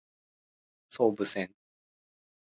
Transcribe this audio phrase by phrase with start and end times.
[0.89, 1.53] 総武線